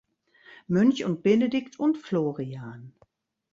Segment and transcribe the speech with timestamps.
[0.67, 2.91] Mönch und Benedikt und Florian.